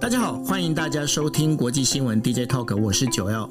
[0.00, 3.46] 大家好，欢迎大家收听国际新闻 DJ Talk，我是九曜。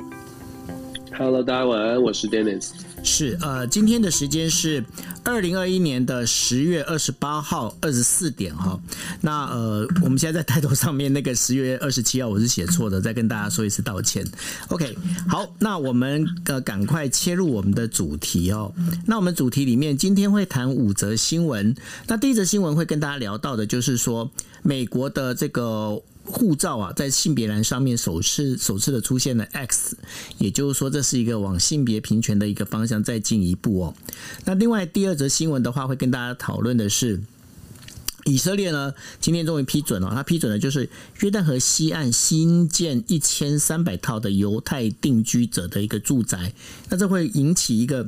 [1.16, 2.70] Hello，大家晚安，我是 Dennis。
[3.04, 4.84] 是呃，今天的时间是
[5.24, 8.80] 二零二一年的十月二十八号二十四点哈。
[9.22, 14.26] 那呃，我们现在在抬头上面那个十月二十七号我是写错的，再跟大家说一次道歉。
[14.70, 14.98] OK，
[15.28, 18.74] 好，那我们呃赶快切入我们的主题哦。
[19.06, 21.76] 那我们主题里面今天会谈五则新闻。
[22.08, 24.32] 那第一则新闻会跟大家聊到的就是说
[24.64, 26.02] 美国的这个。
[26.32, 29.98] 护照啊，在性别栏上面首次首次的出现了 X，
[30.38, 33.96] 也就是说，这是一个往性别平权的一个方向再进一步哦。
[34.46, 37.20] 那另外第二则新闻的话，会跟大家讨论的是，
[38.26, 40.90] 以色列呢今天终于批准了，他批准了就是
[41.22, 46.54] 约旦河西岸新建一千三百套的犹太定居者的一个住宅，
[46.90, 48.08] 那这会引起一个。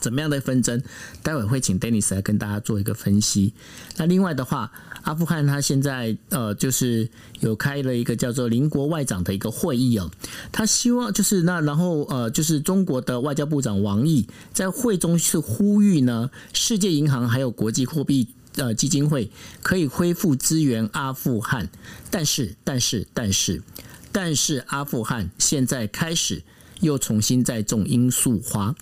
[0.00, 0.82] 怎么样的纷争？
[1.22, 3.52] 待会会请 Denis 来跟大家做一个分析。
[3.96, 7.08] 那另外的话，阿富汗他现在呃，就是
[7.40, 10.10] 有开了一个叫做邻国外长的一个会议哦。
[10.50, 19.30] 他希望就是那然后呃，就是中国的外交部长王毅在会中是呼吁呢，世界银行还有国际货币呃基金会
[19.62, 21.68] 可以恢复支援阿富汗。
[22.10, 23.62] 但是但是但是
[24.10, 26.42] 但是阿富汗现在开始。
[26.80, 28.74] 又重新在种罂粟花，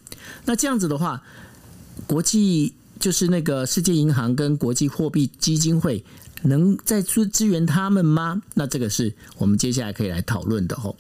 [0.45, 1.23] 那这样子的话，
[2.07, 6.05] 国际就是那个世界银行跟国际货币基金会。
[6.43, 8.41] 能再支支援他们吗？
[8.55, 10.97] 那这个是我们接下来可以来讨论的吼。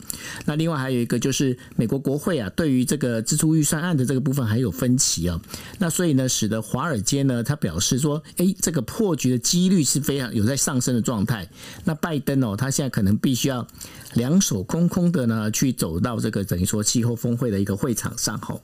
[0.46, 5.40] 那另外还有一个就是美国国会啊，对于这个支出预算案的这个部分还有分歧哦。
[5.78, 11.48] 那所以呢，使得华尔街呢，他表示说，诶，这个破局的几率是非常有在上升的状态。
[11.84, 13.66] 那拜登哦，他现在可能必须要
[14.14, 18.60] 两手空空的呢，去走到这个等于说气候峰会的一个会场上吼。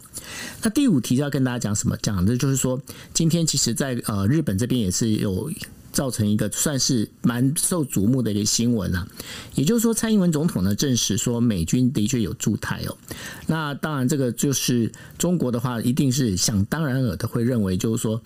[0.62, 1.97] 那第五题要跟大家讲什么？
[1.98, 2.81] 讲的就是说，
[3.12, 5.50] 今天其实在呃日本这边也是有。
[5.94, 9.06] 造成一个算是蛮受瞩目的一个新闻啊，
[9.55, 12.99] 也就是说，蔡英文总统呢证实说美军的确有驻台哦。
[13.47, 18.21] 那当然，这个就是中国的话，一定是想当然尔的会认为，就是说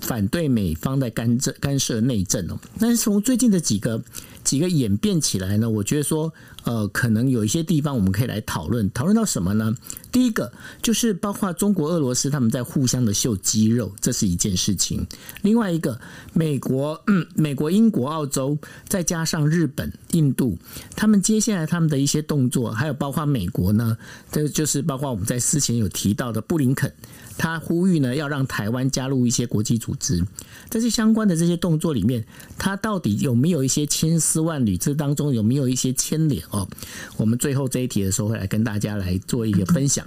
[0.00, 2.58] 反对美方的干涉干涉内政哦。
[2.78, 4.00] 但是从最近的几个
[4.48, 6.32] 几个演变起来呢，我觉得说。
[6.64, 9.74] 呃，可能有一些地方我们可以来讨论，讨论到什么呢？
[10.12, 15.06] 第一个就是包括中国、俄罗斯他们在互相的秀肌肉，这是一件事情。
[15.40, 15.98] 另外一个，
[16.34, 17.02] 美国、
[17.34, 20.58] 美国、英国、澳洲，再加上日本、印度，
[20.94, 23.96] 他们接下来他们的一些动作，还有包括美国呢，
[24.30, 26.92] 这就是包括我们在之前有提到的布林肯，
[27.38, 30.22] 他呼吁呢要让台湾加入一些国际组织，
[30.68, 32.26] 在这相关的这些动作里面，
[32.58, 34.76] 他到底有没有一些牵丝万缕？
[34.76, 36.42] 这当中有没有一些牵连？
[36.50, 36.68] 哦，
[37.16, 40.06] 我们最后这一题的时候会来跟大家来做一个分享。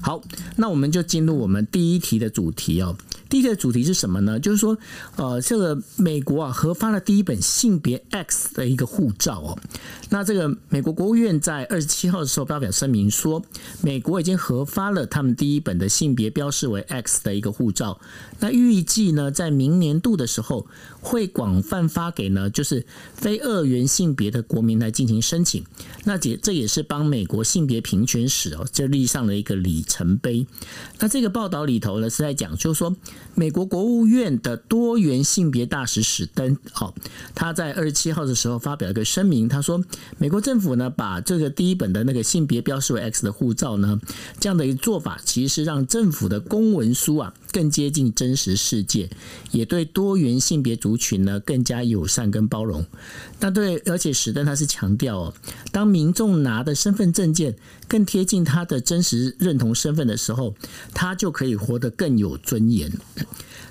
[0.00, 0.22] 好，
[0.56, 2.96] 那我们就进入我们第一题的主题哦。
[3.30, 4.40] 第一个主题是什么呢？
[4.40, 4.76] 就是说，
[5.14, 9.58] 呃，这个美国啊核发了第一本性别 X 的一个护照哦。
[10.10, 13.40] 那这个美国国务院在二十七号的时候发表声明说，
[13.82, 18.00] 美国已经核发了他们第一本的性别标示为 X 的一个护照。
[18.40, 20.66] 那预计呢，在明年度的时候
[21.00, 25.64] 会广泛发给呢，就是非二元性别的国民来进行申请。
[26.02, 30.44] 那这这也是帮美国性别平权史哦，这立上了一个里程碑。
[30.98, 32.96] 那这个报道里头呢是在讲，就是说。
[33.34, 36.94] 美国国务院的多元性别大使史登，好，
[37.34, 39.82] 他在二十七号的时候发表一个声明，他说，
[40.18, 43.98] 美国政府呢把这个第一本的那个性别标示为 X 的护照呢，
[44.38, 49.08] 这样的一个做法，其实是让政府的公文书啊更接近真实世界，
[49.52, 52.84] 也对多元性别族群呢更加友善跟包容。
[53.38, 55.34] 那对，而且史登他是强调哦，
[55.72, 57.56] 当民众拿的身份证件
[57.88, 60.54] 更贴近他的真实认同身份的时候，
[60.92, 62.92] 他就可以活得更有尊严。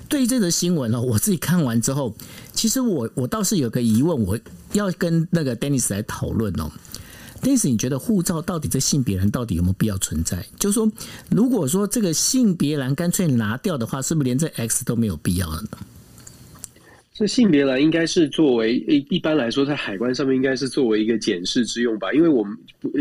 [0.08, 2.14] 对于这则新闻呢，我自己看完之后，
[2.52, 4.38] 其实我我倒是有个疑问，我
[4.72, 6.70] 要跟那个 Dennis 来讨论哦。
[7.42, 10.44] Dennis，你觉得护照到底这性别栏到底有没有必要存在？
[10.58, 10.90] 就是说，
[11.30, 15.78] 如果说这个性别栏干脆拿掉的话，是不是连这 X 都没有必要了呢？
[17.12, 22.56] 这性别栏应该是作为一一般来说，在海关上面应该是作为一个检视之用吧，因为我们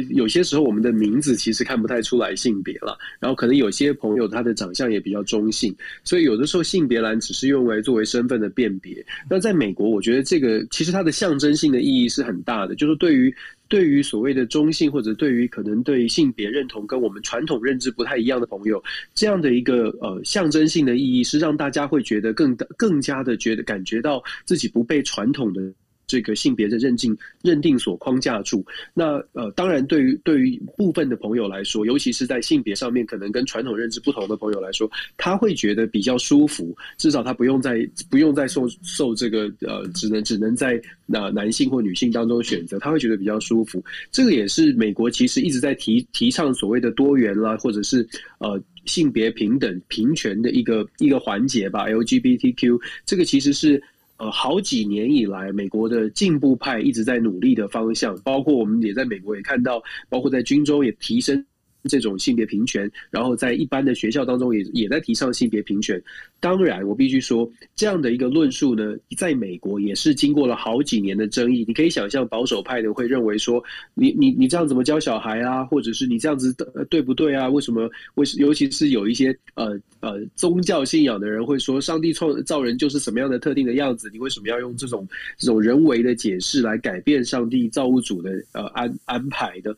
[0.10, 5.74] 有些时候我们的名字其实看不太出来性别了，然后可能有些朋友他的长相也比较中性，
[6.04, 9.06] 所以有的时候性别栏只是用来作为身份的辨别。
[9.30, 13.34] 那在美国，我觉得这个其实它的象征性的意义是很大的，就是对于。
[13.70, 18.84] 对于所谓的中性，或者对于可能对性别认同跟我们传统认知不太一样的朋友，
[19.14, 25.62] 这样的一个呃象征性的意义，是让大家会觉得更更加的觉得感觉到自己不被传统的。
[26.10, 28.66] 这个性别的认定认定所框架住，
[28.96, 43.84] 那呃，当然对于对于部分的朋友来说，尤其是在性别上面可能跟传统认知不同的朋友来说，他会觉得比较舒服，至少他不用再不用再受受这个呃，只能只能在那男性或女性当中选择，他会觉得比较舒服。
[44.12, 48.06] 这个也是美国其实一直在提提倡所谓的多元啦，或者是
[48.40, 53.80] 呃性别平等平权的一个一个环节吧，LGBTQ 这个其实是。
[54.20, 61.46] 呃，好几年以来，美国的进步派一直在努力的方向，包括我们也在美国也看到，包括在军中也提升。
[61.84, 66.02] 这种性别平权，然后在一般的学校当中也也在提倡性别平权。
[66.40, 71.66] 当然，我必须说，这样的一个论述呢，在美国也是经过了好几年的争议。
[71.68, 75.66] 你可以想象，保守派的会认为说，你你你这样怎么教小孩啊？
[75.66, 76.56] 或者是你这样子
[76.90, 77.50] 对不对啊？
[77.50, 77.90] 为什么？
[78.16, 84.10] 为尤其是有一些呃呃宗教信仰的人会说，上帝创造人就是什么样的特定的样子？
[84.12, 89.76] 你为什么要用这种这种人为的解释来改变上帝造物主的呃安安排的？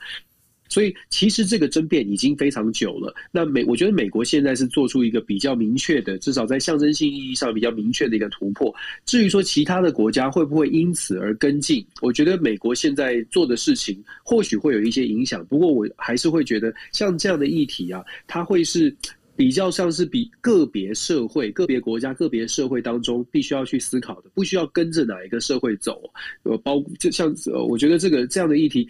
[0.71, 3.13] 所以，其实这个争辩已经非常久了。
[3.29, 8.73] 那美，我觉得美国现在是做出一个比较明确的，至少在象征性意义上比较明确的一个突破。
[9.05, 15.45] 至于说其他的国家会不会因此而跟进，我觉得美国现在做的事情或许会有一些影响。
[15.47, 18.95] 不过，我还是会觉得像这样的议题啊，它会是
[19.35, 26.01] 比较像是比个别社会、个别国家、个别社会当中必须要去思考的，不需要跟着哪一个社会走。
[26.43, 28.87] 呃，包就像呃，我觉得这个这样的议题。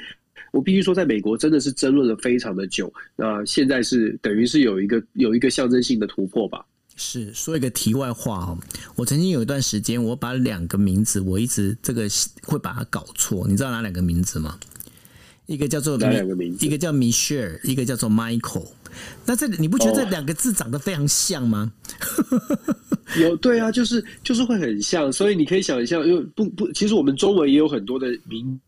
[0.51, 2.93] 我必须说，在美国真的是争论了非常的久。
[3.15, 6.65] 那现在是等于是有一个有一个象征性的突破吧？
[6.97, 8.57] 是说一个题外话哦。
[8.95, 12.07] 我曾经有一段时间，我把两个名字，我一直这个
[12.43, 13.47] 会把它搞错。
[13.47, 14.59] 你知道哪两个名字吗？
[15.47, 16.65] 一个叫做哪两个名字？
[16.65, 18.67] 一个叫 Michelle，一个叫做 Michael。
[19.25, 21.71] 那这你不觉得这两个字长得非常像吗？
[23.19, 25.11] 有对啊，就是就是会很像。
[25.11, 28.59] 所以你可以想一下，因为不不，其实我们中文也有很多的名。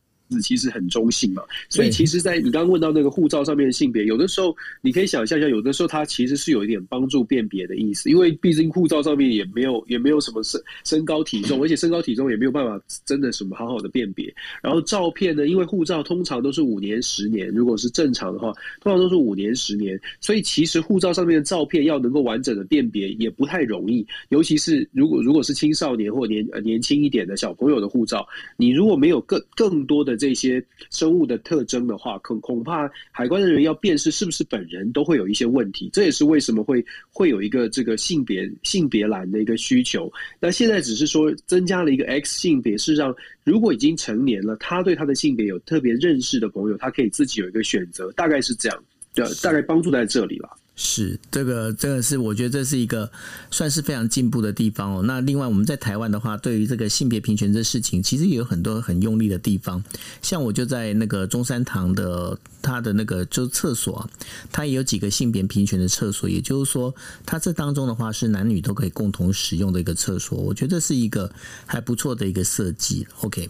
[0.41, 14.33] 其实很中性嘛，所以其实，在你刚刚问到那个护照上面的性别，有的时候你可以想象一下，有的时候它其实是有一点帮助辨别的意思，因为毕竟护照上面也没有也没有什么身身高体重，而且身高体重也没有办法真的什么好好的辨别。
[14.61, 28.25] 然后照片呢，因为护照通常都是五年十年，如果是正常的话，通常都是五年十年，所以其实护照上面的照片要能够完整的辨别也不太容易，尤其是如果如果是青少年或年呃年轻一点的小朋友的护照，
[28.57, 30.13] 你如果没有更更多的。
[30.23, 35.89] 这些生物的特征的话，恐恐怕海关的人要辨识是不是本人都会有一些问题。
[35.91, 40.09] 这也是为什么会会有一个这个性别性别栏的一个需求。
[40.39, 48.09] 那现在只是说增加了一个 X 性别，是让如果已经成年了，他对他的性别有特别认识的朋友，他可以自己有一个选择。
[48.13, 48.83] 大概是这样，
[49.13, 50.49] 对，大概帮助在这里了。
[50.75, 53.11] 是这个，这个是我觉得这是一个
[53.51, 55.03] 算是非常进步的地方哦。
[55.03, 59.83] 那另外我们在台湾的话，对于这个性别平权这事情，其实也有很多很用力的地方。
[60.21, 64.09] 像我就在那个中山堂的他的那个就是厕所，
[64.51, 66.93] 它也有几个性别平权的厕所，也就是说，
[67.23, 70.39] 它这当中的话是男女都可以共同使用的一个厕所。
[70.39, 71.31] 我觉得是一个
[71.67, 73.05] 还不错的一个设计。
[73.21, 73.47] OK，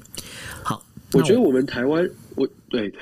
[0.61, 2.99] 好，我觉得我们台湾，我对对，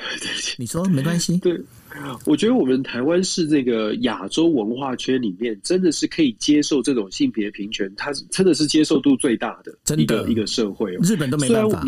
[0.58, 1.60] 你说没关系，对。
[2.26, 10.94] 我觉得我们台湾是这个亚洲文化圈里面，真的是可以接受这种性别平权，它真的是接受度最大的一个一个社会。
[11.02, 11.86] 日本都没办法，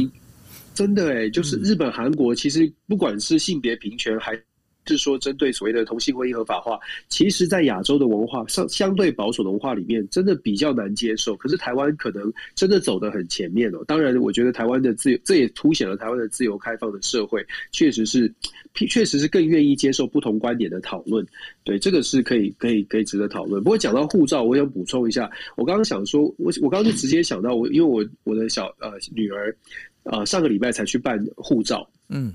[0.73, 4.39] 真的哎，就是日本、韩国，其实不管是性别平权还。
[4.85, 11.35] 是说针对所谓的同性婚姻合法化，其实，在亚洲的文化相相对保守的文化里面，真的比较难接受。
[11.35, 13.83] 可是台湾可能真的走得很前面哦。
[13.87, 18.31] 当然，我觉得台湾的自由，这也凸显了台湾的自由开放的社会，确实是，
[18.73, 21.25] 确实是更愿意接受不同观点的讨论。
[21.63, 23.63] 对，这个是可以，可以，可以值得讨论。
[23.63, 29.55] 不过讲到护照，我想补充一下，我刚刚想说，我我刚刚就直接想到我，因为我我的小呃女儿，
[30.03, 32.33] 呃上个礼拜才去办护照，嗯，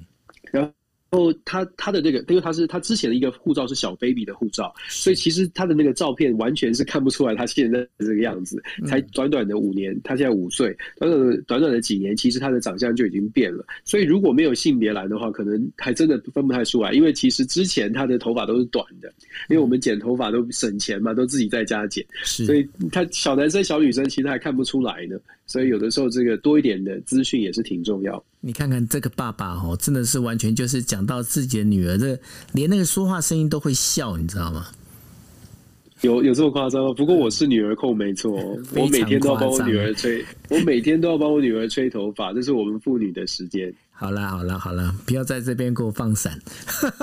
[0.51, 0.73] 然后。
[1.11, 8.63] 后他他的这个，因为他是他之前的一个护照是小 baby 的护照，所以其实他的那个照片完全是看不出来他现在的这个样子。
[8.87, 13.65] 才短短的五年，他现在五岁，短短的短短的几年，其实他的长相就已经变了。
[13.85, 16.93] 所以如果没有性别栏的话，可能还真的分不太出来。
[16.93, 19.13] 因为其实之前他的头发都是短的，
[19.49, 25.17] 因为我们剪头发都省钱嘛，都自己在家剪，所以他小男生小女生其实还看不出来呢。
[25.47, 28.23] 所以有的时候这个多一点的资讯也是挺重要。
[28.49, 32.19] 你看看这个爸爸哦，真的是完全就是讲到自己的女儿，这
[32.53, 34.69] 连那个说话声音都会笑，你知道吗？
[36.01, 36.95] 有有这么夸张吗？
[36.97, 38.33] 不过我是女儿控，没错，
[38.75, 43.71] 我每天都要帮我女儿吹，我每天都要帮我女儿吹头发，这是我们妇女的时间。
[43.93, 46.39] 好了好了好了，不要在这边给我放闪。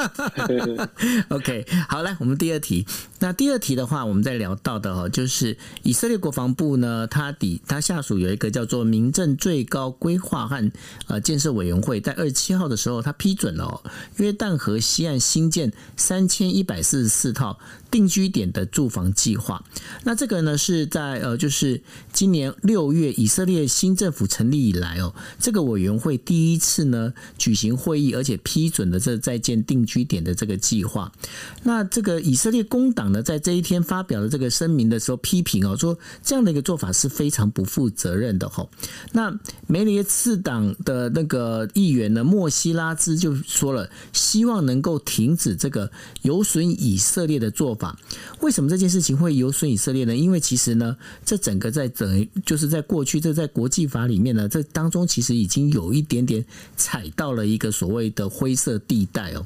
[1.29, 2.87] OK，好了，我们第二题。
[3.19, 10.72] 那第二题的话，我们在聊到的哦，就是以色列国防部呢，它底它下属有一个叫做民政最高规划和
[11.07, 13.84] 呃建设委员会，在二十七号的时候，它批准了
[14.17, 17.60] 约旦河西岸新建三千一百四十四套
[17.91, 19.63] 定居点的住房计划。
[20.03, 21.81] 那这个呢，是在呃，就是
[22.13, 26.86] 今年六月以色列新政府成立以来哦，这个委员会第一次。
[26.86, 31.12] 呢，举行会议，而且批准了这在建定居点的这个计划。
[31.63, 38.69] 那这个以色列工党呢，在这一天发表了这个声明的时候，批评哦，说这样的一个做法是非常不负责任的吼。
[39.12, 47.97] 那梅列次党的那个议员呢，莫西拉兹就说了，希望能够停止这个有损以色列的做法。
[48.41, 50.15] 为什么这件事情会有损以色列呢？
[50.15, 50.95] 因为其实呢，
[51.25, 56.45] 这整个在整就是在过去这在国际法里面呢，这当中其实已经有一点点。
[56.77, 59.43] 踩到了一个所谓的灰色地带哦。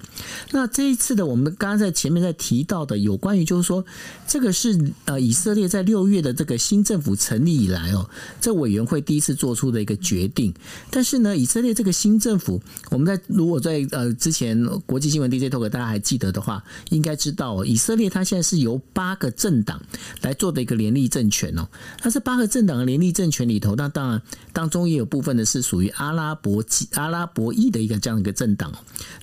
[0.52, 3.84] 那这一次的我们刚刚在前面在提到的有关于就是说，
[4.28, 10.54] 这个是呃以色列在六月的这个新政府成立以来哦，这委员会第一次做出的一个决定。
[10.90, 19.82] 但是呢，以色列这个新政府，我们在如果在呃之前国际新闻 DJ Talk 大家还记得的话，应该知道哦，以色列它现在是由八个政党
[20.22, 21.68] 来做的一个联立政权哦。
[22.04, 24.22] 那这八个政党的联立政权里头，那当然
[24.54, 26.64] 当中也有部分的是属于阿拉伯
[26.94, 27.10] 阿拉。
[27.10, 28.72] 阿拉伯裔的一个这样一个政党，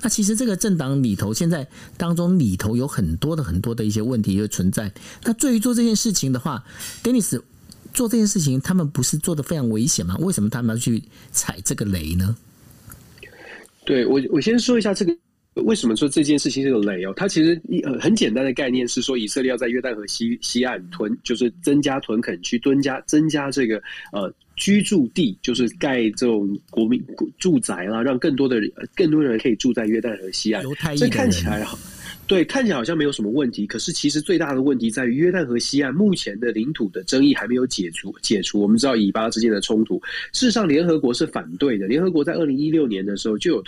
[0.02, 1.66] 那其实这个政党里头，现在
[1.96, 4.90] 当中里头有很多的很多的一些问题就存在。
[5.24, 6.64] 那对于做这件事情的话
[7.02, 7.40] ，Dennis
[7.92, 10.16] 做这件事情，他们不是做的非常危险吗？
[10.18, 12.36] 为什么他们要去踩这个雷呢？
[13.84, 15.16] 对我，我先说一下这个。
[15.64, 17.14] 为什么说这件事情是个雷哦？
[17.16, 23.82] 它其实一很简单的概念是说，以色列要在约旦河西西岸屯，就是增加屯垦区，增加增加这个
[24.12, 27.02] 呃居住地，就是盖这种国民
[27.38, 30.62] 住宅啦，让更多的人更多的人可以住在约旦河西岸。
[30.94, 31.78] 这看起来好，
[32.26, 33.66] 对，看起来好像没有什么问题。
[33.66, 38.60] 可是其实最大的问题在于约旦河西岸目前的领土的争议还没有解除解除。
[38.60, 40.00] 我们知道以巴之间的冲突，
[40.32, 41.86] 事实上联合国是反对的。
[41.86, 43.64] 联合国在二零一六年的时候就有。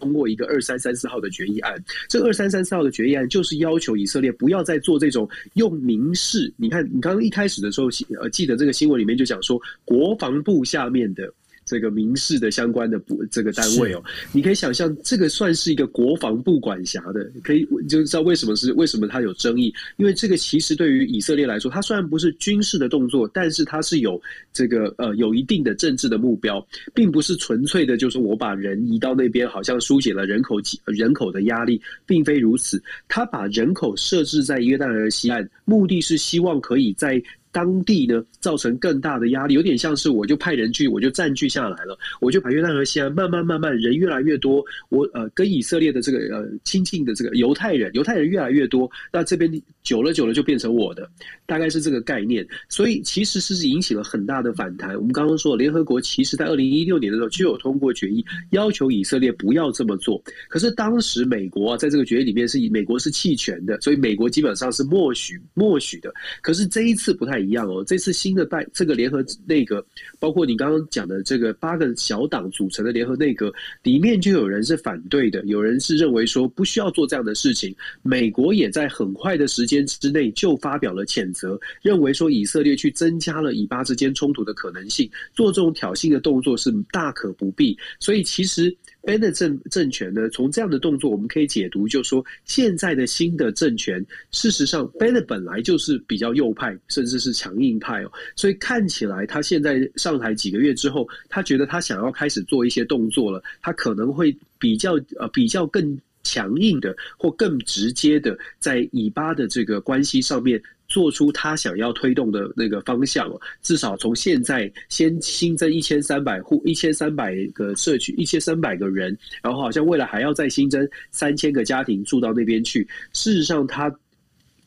[0.00, 1.74] 通过一个二三三四号的决议案，
[2.08, 6.54] 这二三三四号的决议案就是要求以色列不要再做这种用民事。
[6.56, 7.88] 你看，你刚刚一开始的时候，
[8.20, 11.28] 呃，记得这个新闻里面就讲说，国防部下面的。
[11.68, 24.18] 这个民事的相关的部这个单位哦，你可以想象，这个算是一个国防部管辖的，可以就知道为什么是为什么它有争议，因为这个其实对于以色列来说，它虽然不是军事的动作，但是它是有
[24.50, 30.56] 这个呃有一定的政治的目标，并不是纯粹的，就是我把人移到那边，好像疏解了人口
[30.86, 32.82] 人口的压力，并非如此。
[33.08, 37.22] 他把人口设置在约旦河西岸，目的是希望可以在。
[37.52, 49.50] 当地呢，造成更大的压力，有点像是我就派人去，我就占据下来了，我就把约旦河西岸慢慢慢慢人越来越多，我呃跟以色列的这个呃亲近的这个犹太人，犹太人越来越多，那这边
[49.82, 51.08] 久了久了就变成我的，
[51.46, 54.94] 大概是这个概念，所以其实是引起了很大的反弹。
[54.96, 66.12] 我们刚刚说联合国其实在二零一六年的时候就有通过决议，要求以色列不要这么做，可是当时美国啊在这个决议里面是以美国是弃权的，所以美国基本上是默许默许的，
[66.42, 67.37] 可是这一次不太。
[67.38, 69.84] 一样哦，这次新的代这个联合内阁，
[70.18, 73.52] 包括你刚刚讲的这个八个小党组成的联合内阁，
[73.82, 77.74] 里面就有人是反对的，有人是认为说不需要做这样的事情。
[78.02, 87.76] 美国也在很快的时间之内就发表了谴责，认为说以色列去增加了以巴之间冲突的可能性，做这种挑衅的动作是大可不必。
[88.00, 88.76] 所以其实。
[89.08, 113.30] Ben 的政政权呢，从这样的动作，我们可以解读，就是说，现在的新的政权，事实上 Ben 本来就是比较右派，甚至是强硬派哦，所以看起来他现在上台几个月之后，他觉得他想要开始做一些动作了，他可能会比较呃比较更强硬的或更直接的，在以巴的这个关系上面做出他想要推动的那个方向。
[113.62, 122.86] 至少从现在先新增一千三百户、一千三百个社区、一千三百个人，然后好像未来还要再新增三千个家庭住到那边去。
[123.12, 123.94] 事实上，他。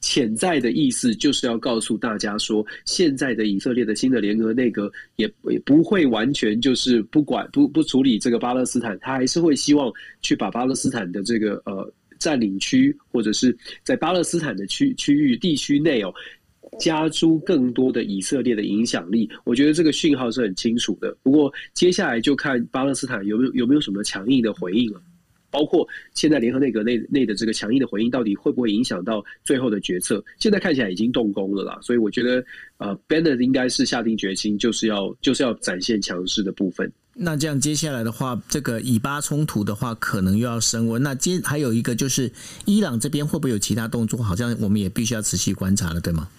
[0.01, 9.91] 潜在的意思就是要告诉大家说，现在的以色列的新的联合内阁也也不会完全就是不管不不处理这个巴勒斯坦，他还是会希望
[10.21, 16.11] 去把巴勒斯坦的这个呃占领区或者是在巴勒斯坦的区区域地区内哦，
[16.79, 19.29] 加诸更多的以色列的影响力。
[19.43, 21.15] 我觉得这个讯号是很清楚的。
[21.21, 25.01] 不过接下来就看巴勒斯坦有没有有没有什么强硬的回应了。
[25.51, 30.23] 包括现在联合内阁内内的这个强硬的回应，到底会不会影响到最后的决策？
[30.39, 32.43] 现在看起来已经动工了啦，所以我觉得，
[32.77, 36.91] 呃，Bennett 应该是下定决心，就是要就是要展现强势的部分。
[37.13, 41.03] 那这样接下来的话，这个以巴冲突的话，可能又要升温。
[41.03, 42.31] 那接还有一个就是
[42.65, 44.23] 伊朗这边会不会有其他动作？
[44.23, 46.29] 好像我们也必须要仔细观察了，对吗？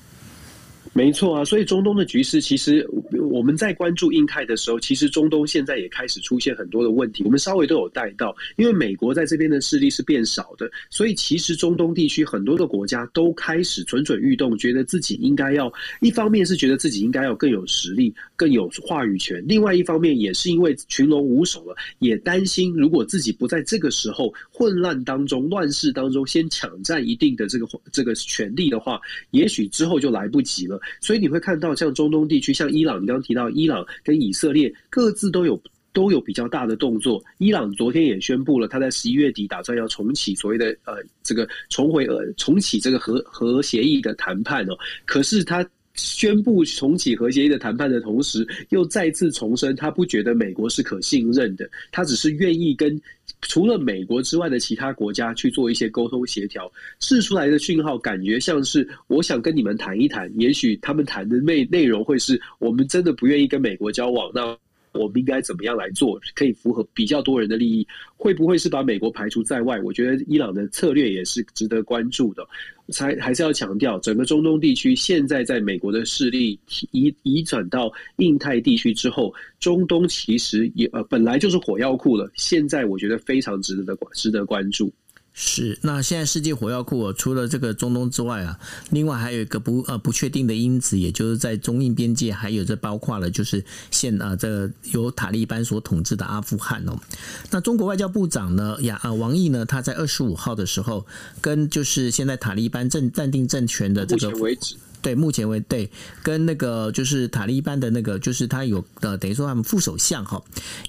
[0.92, 2.86] 没错啊，所以中东的局势其实。
[3.30, 7.24] 我们在关注印太的时候，其实中东现在也开始出现很多的问题。
[7.24, 30.71] 我们稍微都有带到，因为美国在这边的势力是变少的，所以其实中东地区很多的国家都开始蠢蠢欲动，觉得自己应该要一方面是觉得自己应该要更有实力、更有话语权，另外一方面也是因为群龙无首了，也担心如果自己不在这个时候混乱当中、乱世当中先抢占一定的这个这个权利的话，也许之后就来不及了。
[31.00, 35.60] 所以你会看到像中东地区，像伊朗，你刚提到伊朗跟以色列各自都有
[35.92, 37.22] 都有比较大的动作。
[37.38, 44.76] 伊朗昨天也宣布了，他在十一月底打算要重启所谓的呃这个重回呃重启这个核核协议的谈判哦。
[45.04, 52.98] 可是他宣布重启核协议的谈判的同时，又再次重申他不觉得美国是可信任的，他只是愿意跟
[53.42, 56.70] 除了美国之外的其他国家去做一些沟通协调。
[57.00, 64.56] 试出来的讯号感觉像是我想跟你们谈一谈，也许他们谈的内内容会是我们真的不愿意跟美国交往，那。
[64.92, 67.86] 我们应该怎么样来做，可以符合比较多人的利益？
[68.16, 69.80] 会不会是把美国排除在外？
[69.80, 72.46] 我觉得伊朗的策略也是值得关注的。
[72.88, 76.58] 才还是要强调，整个中东地区现在在美国的势力
[76.90, 82.30] 移移转到印太地区之后，中东其实也呃本来就是火药库了。
[82.34, 84.92] 现在我觉得非常值得的值得关注。
[85.34, 88.58] 是，那现在世界火药库、哦、除了这个中东之外啊，
[88.90, 96.98] 另外还有一个不呃不确定的因子，也就是在中印边界，还有这包括了就是现啊这由塔利班所统治的阿富汗哦。
[97.50, 101.06] 那中国外交部长呢呀啊王毅呢，他在二十五号的时候
[101.40, 104.76] 跟就是现在塔利班正暂定政权的这个为止。
[105.02, 105.90] 对，目前为对，
[106.22, 110.42] 跟那个就是塔利班的那个，就是他有呃，等于说他们副首相哈，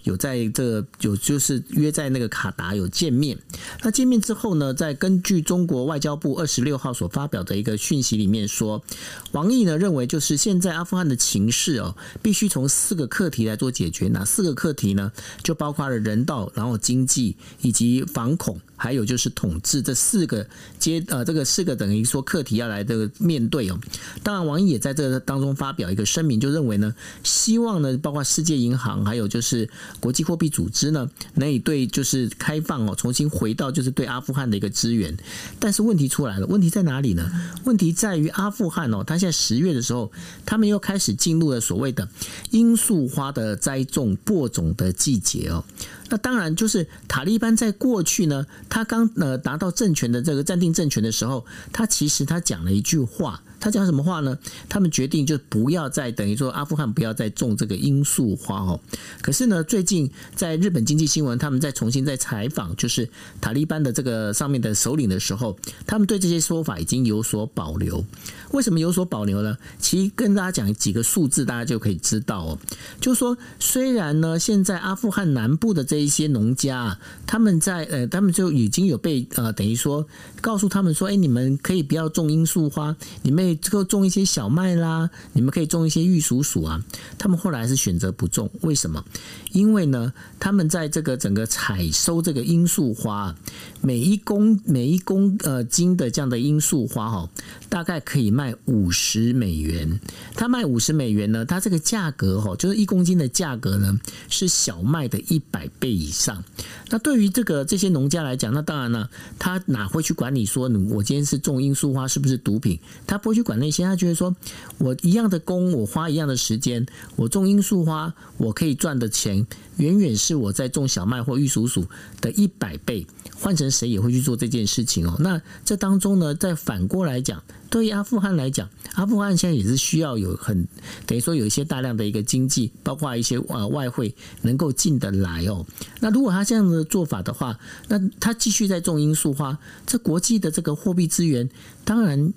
[0.03, 3.37] 有在这有就是约在那个卡达有见面。
[3.81, 8.83] 那见面之后呢，在根据中国外交部二十六号所发表的一个讯息里面说，
[9.31, 14.07] 王毅呢认为就是现在阿富汗的情势哦，必须从四个课题来做解决。
[14.09, 15.11] 哪四个课题呢？
[15.41, 18.59] 就包括了人道，然后经济以及反恐。
[18.75, 20.45] 还有就是统治这四个
[20.79, 23.79] 阶呃，这个四个等于说课题要来这个面对哦。
[24.23, 35.15] 当然，王毅也在这个当中发表一个声明，就认为呢，希望呢，包括世界银行，还有就是国际货币组织呢，能以对就是开放哦，重新回到就是对阿富汗的一个支援。
[35.59, 37.29] 但是问题出来了，问题在哪里呢？
[37.63, 40.11] 问题在于阿富汗哦，他现在十月的时候，
[40.45, 42.07] 他们又开始进入了所谓的
[42.51, 45.63] 罂粟花的栽种播种的季节哦。
[46.09, 53.41] 那当然，就是塔利班在过去呢，他刚呃拿到政权的这个暂定政权的时候，他其实他讲了一句话。
[53.59, 54.37] 他讲什么话呢？
[54.67, 58.77] 他们决定就不要再等于说阿富汗不要再种这个罂粟花哦。
[59.21, 68.03] 可是呢，最近在日本经济新闻，他们在重新在采访就是塔利班的这个上面的首领的时候，他们对这些说法已经有所保留。
[68.51, 69.57] 为什么有所保留呢？
[69.79, 72.59] 其实跟大家讲几个数字，大家就可以知道哦。
[72.99, 80.07] 就是说，虽然呢，现在阿富汗南部的这这一些农家，他们在呃，他们就已经有被呃，等于说
[80.41, 83.43] 告诉他们说，哎，你们可以不要种罂粟花，你们。
[83.61, 86.81] 这个种一些小麦啦，你们可以种一些玉蜀黍啊。
[87.17, 89.03] 他们后来是选择不种，为什么？
[89.51, 93.35] 因为呢，他们在这个整个采收这个罂粟花，
[93.85, 97.29] 每一公每一公呃斤的这样的罂粟花哈，
[97.67, 99.99] 大概可以卖五十美元。
[100.35, 106.41] 它卖五十美元呢，它这个价格哈，就是一公斤的价格呢，是小麦的一百倍以上。
[106.89, 112.79] 那对于这个这些农家来讲，那当然了，他哪会去管你说你我今天是种罂粟花是不是毒品？
[113.05, 114.33] 他不会去管那些，他觉得说
[114.77, 116.85] 我一样的工，我花一样的时间，
[117.17, 119.45] 我种罂粟花，我可以赚的钱
[119.77, 121.85] 远远是我在种小麦或玉蜀黍
[122.21, 123.05] 的一百倍。
[123.35, 125.17] 换成谁也会去做这件事情哦。
[125.19, 130.65] 那这当中呢，再反过来讲，对于阿富汗来讲，阿富汗现在也是需要有很
[131.05, 135.65] 等于说有一些大量的一个经济，包括一些呃外汇能够进得来哦。
[135.99, 137.59] 那如果他这样的做法的话，
[137.89, 141.49] 那他继续在种罂粟花，这国际的这个货币资源，
[141.83, 142.31] 当然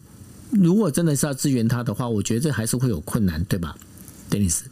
[0.50, 3.76] 如果真的是要支援他的话，我觉得这还是会有困难，对吧
[4.28, 4.62] ，Dennis？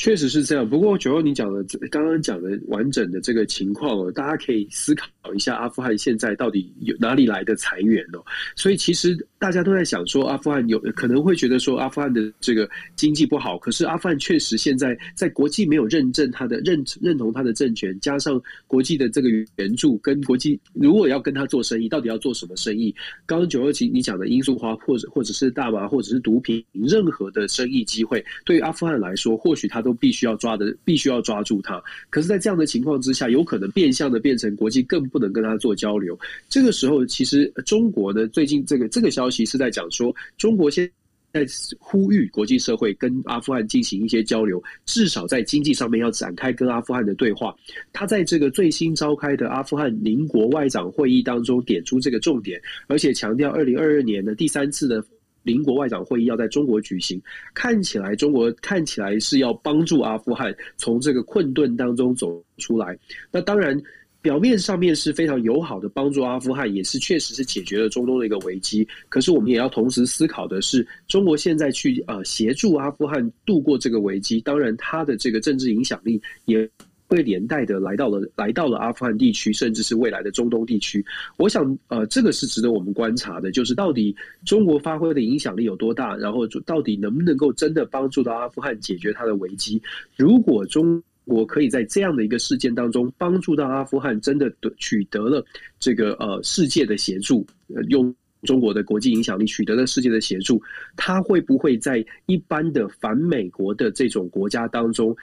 [0.00, 8.24] 确实是这样，不过九欧你讲的刚刚讲的完整的这个情况哦，大家可以思考一下，阿富汗现在到底有哪里来的裁员哦？
[8.56, 22.94] 所以其实大家都在想说，阿富汗有可能会觉得说，阿富汗的这个经济不好，可是阿富汗确实现在在国际没有认证他的认认同他的政权，加上国际的这个援助，跟国际如果要跟他做生意，到底要做什么生意？
[23.24, 29.94] 刚刚九二七你讲的罂粟花，或者或者是大麻，或者是毒品，任何的生意机会，对于阿富汗来说，或许他都。
[30.00, 31.78] 必须要抓的，必须要抓住他。
[32.08, 36.18] 可是，在这样的情况之下，有可能变相的变成国际更不能跟他做交流。
[36.48, 40.90] 这个时候，其实中国呢，最近这个这个消息其是在讲说，中国现
[41.32, 41.46] 在
[41.78, 47.54] 呼吁国际社会跟阿富汗进行一些交流，至少在经济上面要展开跟阿富汗的对话。
[47.92, 55.04] 他在这个最新召开的阿富汗邻国外长会议当中点出这个重点，而且强调二零二二年的第三次的。
[55.42, 57.18] 邻国外长会议要在中国举行，
[57.54, 62.94] 看起来中国看起来是要帮助阿富汗从这个困顿当中走出来。
[63.32, 63.74] 那当然，
[64.22, 68.86] 表面上面是非常友好的帮助阿富汗，也是确实是解决了中东的一个危机。
[69.08, 76.68] 可是我们也要同时思考的是，中国现在去呃协助阿富汗度过这个危机，当然它的这个政治影响力也。
[77.10, 81.04] 会连带的来到了来到了阿富汗地区，甚至是未来的中东地区。
[81.38, 89.82] 我想，呃，这个是值得我们观察的，就是到底中国发挥的影响力有多大，然后到底能不能够真的帮助到阿富汗解决它的危机。
[90.16, 95.44] 如果中我可以在这样的一个事件当中帮助到阿富汗，真的得取得了
[95.78, 97.46] 这个呃世界的协助，
[97.88, 100.60] 用中国的国际影响力取得了世界的协助，
[100.96, 105.16] 它会不会在一般的反美国的这种国家当中？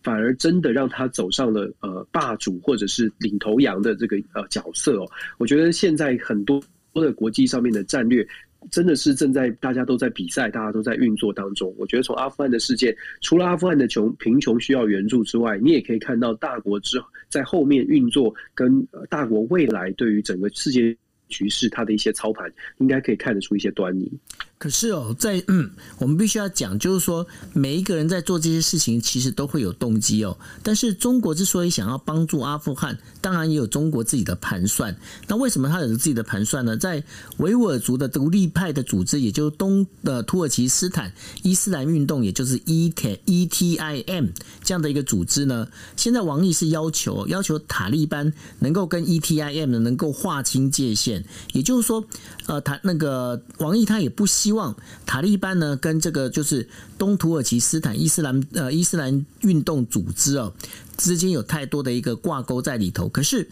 [0.00, 6.62] 反而真的让他走上了呃霸主或者是领头羊的这个呃角色哦，我觉得现在很多
[6.94, 8.26] 的国际上面的战略
[8.70, 11.74] 真的是正在大家都在比赛，大家都在运作当中。
[11.78, 20.94] 我觉得从阿富汗的事件，除了阿富汗的穷贫穷需要援助之外，你也可以看到大国之在后面运作跟大国未来对于整个世界
[21.28, 24.10] 局势它的一些操盘，应该可以看得出一些端倪。
[24.58, 30.36] 可是哦，在嗯， 我们必须要讲，就是说每一个人在做这些事情，其实都会有动机哦。
[30.64, 34.96] 但是中国之所以想要帮助阿富汗，当然也有中国自己的盘算。
[35.28, 36.76] 那为什么他有自己的盘算呢？
[36.76, 37.04] 在
[37.36, 41.12] 维吾尔族的独立派的组织，也就是东的土耳其斯坦
[41.44, 44.26] 伊斯兰运动，也就是 E T E T I M
[44.64, 52.04] 这样的一个组织呢，现在王毅是要求要求塔利班能够跟 E T I M 呢能够划清界限，也就是说，
[52.46, 54.47] 呃，他那个王毅他也不希。
[54.48, 60.50] 希望塔利班呢跟这个就是东土耳其斯坦伊斯兰呃伊斯兰运动组织哦
[60.96, 63.06] 之间有太多的一个挂钩在里头。
[63.10, 63.46] 可是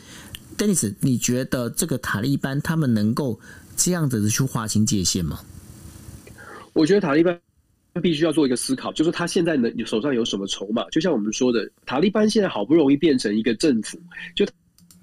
[0.56, 3.38] ，Denis，你觉得这个塔利班他们能够
[3.76, 5.40] 这样子的去划清界限吗？
[6.72, 7.38] 我觉得塔利班
[8.00, 10.82] 必须要做一个思考，就是他现在呢手上有什么筹码？
[10.88, 14.00] 就像我们说的，塔利班现在好不容易变成一个政府，
[14.34, 14.46] 就。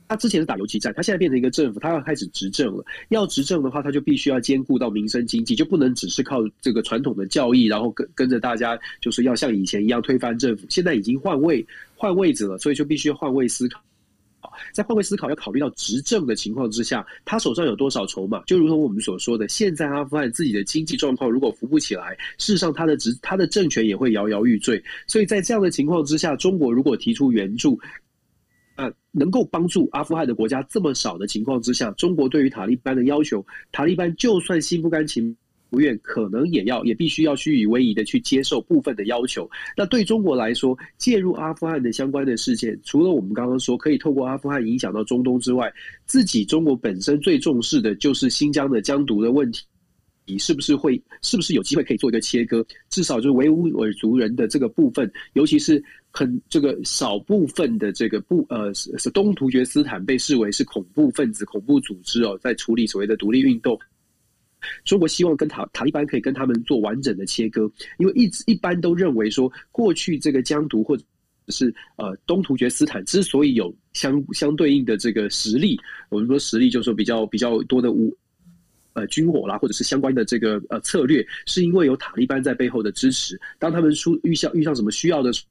[0.08, 2.86] 他之前是打游击战，他现在变成一个政府，他要开始执政了。
[3.10, 10.68] 要执政的话，他就必须要兼顾到民生经济，就不能只是靠这个传统的教义，然后跟跟着大家，就是要像以前一样推翻政府。
[10.70, 13.82] 现在已经换位换位置了，所以就必须要换位思考。
[14.74, 18.44] 在换位思考要考虑到执政的情况之下，他手上有多少筹码？
[18.46, 24.84] 就如同我们所说的，现在阿富汗自己的经济状况如果扶不起来，事实上他的执他的政权也会摇摇欲坠。
[25.08, 27.80] 所以在这样的情况之下，中国如果提出援助。
[28.76, 35.36] 啊，能够帮助阿富汗的国家这么少的情况之下，中国对于塔利班的要求，塔利班就算心不甘情
[35.70, 39.50] 不愿，可能也要也必须要虚与委蛇的去接受部分的要求。
[39.76, 45.72] 那对中国来说，介入阿富汗的相关的事件，除了我们刚刚说可以透过阿富汗影响到中东之外，
[46.06, 49.64] 自己中国本身最重视的就是新疆的疆独的问题。
[50.26, 52.66] 你是不是会，是不是有机会可以做一个切割？
[52.90, 55.84] 至少就是维吾尔族人的这个部分，尤其是
[56.16, 63.78] 很这个少部分的这个不呃是是东突厥斯坦被视为是恐怖分子、恐怖组织哦，在处理所谓的独立运动。
[64.86, 71.04] 中国希望跟塔塔利班可以跟他们做完整的切割，因为一直一般都认为说，过去这个疆独或者
[71.50, 75.78] 是呃东突厥斯坦之所以有相相对应的这个实力，
[76.10, 78.16] 我们说实力就是说比较比较多的武
[78.94, 83.38] 呃军火啦，或者是相关的这个呃策略，是因为有塔利班在背后的支持。
[83.60, 85.50] 当他们出遇上遇上什么需要的时候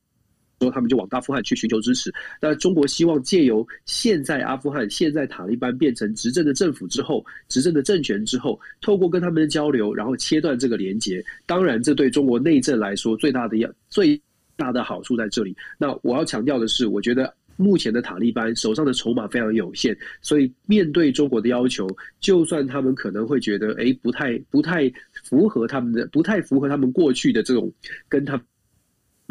[0.65, 2.13] 候，他们就往阿富汗去寻求支持。
[2.41, 11.25] 那中国希望借由现在阿富汗现在塔利班变成执政的政府之后，执政的政权之后，透过跟他们的交流，然后切断这个连接。
[11.47, 14.21] 当然，这对中国内政来说最大的要最。
[14.55, 15.57] 大的好处在这里。
[15.79, 21.89] 那我要强调的是，我觉得目前的塔利班手上的筹码非常有限，所以面对中国的要求，
[22.21, 24.93] 就算他们可能会觉得，哎，不太不太
[25.25, 27.73] 符合他们的，不太符合他们过去的这种
[28.11, 28.41] 跟他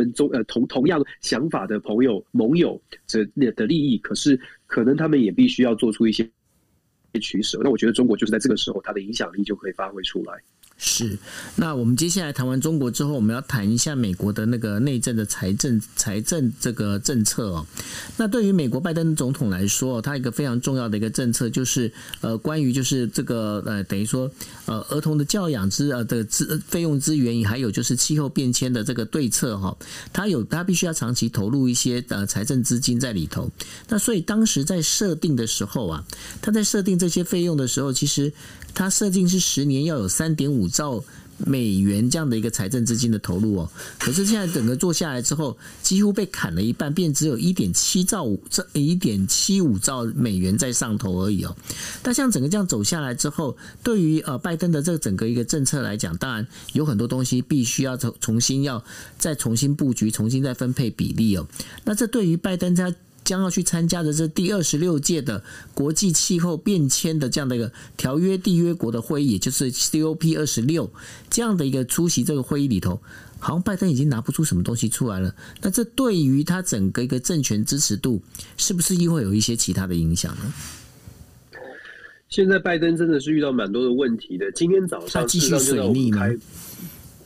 [0.01, 6.27] 跟中呃同同样想法的朋友盟友这的利益，可是可能他们也必须要做出一些
[7.21, 7.59] 取舍。
[7.63, 10.33] 那我觉得中国就是在这个时候，它的影响力就可以发挥出来。
[10.83, 11.19] 是，
[11.57, 17.67] 那我们接下来谈完中国之后，我们要谈一下美国的那个内政的财政财政这个政策哦。
[18.17, 24.31] 那对于美国拜登总统来说，他一个非常重要的一个政策就是呃，关于就是这个呃，等于说
[24.65, 29.77] 呃，儿童的教养资呃的资费用资源，还有就是气候变迁的这个对策哈，
[30.11, 33.51] 他有他必须要长期投入一些呃财政资金在里头。
[33.87, 36.03] 那所以当时在设定的时候啊，
[36.41, 38.33] 他在设定这些费用的时候，其实。
[38.73, 41.03] 它设定是十年要有三点五兆
[41.43, 51.55] 美元这样的一个财政资金的投入哦，可是现在整个做下来之后，几乎被砍了一半，变只有一点七兆五这一点七五兆美元在上头而已哦。
[52.03, 58.83] 但像整个这样走下来之后，对于呃拜登的这整个一个政策来讲，当然有很多东西必须要重重新要
[59.17, 61.47] 再重新布局，重新再分配比例哦。
[61.85, 62.93] 那这对于拜登他。
[63.23, 70.91] 将要去参加的这第二十六届的国际气候变迁的这样的一个条约缔约国的会议，也就是 COP 二十六
[71.29, 73.01] 这样的一个出席这个会议里头，
[73.39, 75.33] 好像拜登已经拿不出什么东西出来了。
[75.61, 78.21] 那这对于他整个一个政权支持度，
[78.57, 80.53] 是不是又会有一些其他的影响呢？
[82.29, 84.49] 现在拜登真的是遇到蛮多的问题的。
[84.53, 86.25] 今天早上继续水逆吗？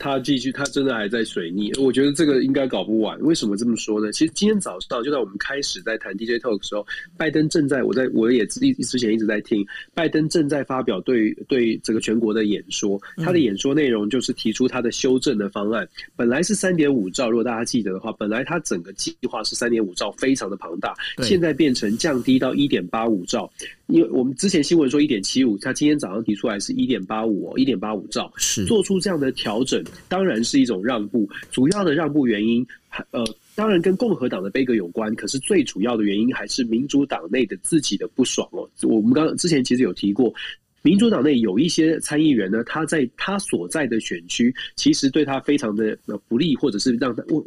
[0.05, 1.73] 他继续，他真的还在水逆。
[1.79, 3.19] 我觉得这个应该搞不完。
[3.21, 4.11] 为什么这么说呢？
[4.11, 6.85] 其实今天早上就在我们开始在谈 DJ Talk 的时候，
[7.17, 9.65] 拜登正在我在我也之之前一直在听，
[9.95, 13.01] 拜登正在发表对对这个全国的演说。
[13.17, 15.89] 他的演说内容就是提出他的修正的方案。
[16.15, 20.93] 本来是三点五兆，如果大家记得的话，本来他整个计划是三点五兆，非常的庞大。
[21.23, 23.51] 现在变成降低到一点八五兆。
[23.87, 31.29] 因为我们之前新闻说一点七五，他今天早上提出来是一点八五哦，一点八五兆，是做出这样的调整，当然是一种让步。
[31.51, 32.65] 主要的让步原因，
[33.11, 38.67] 呃，当然跟共和党的杯葛有关，可是最主要的原因还是民主党内的自己的不爽哦。
[38.81, 40.33] 我们刚刚之前其实有提过，
[40.81, 45.95] 民主党内有一些参议员呢，他在他所在的选区，其实对他非常的
[46.27, 47.43] 不利，或者是让他我。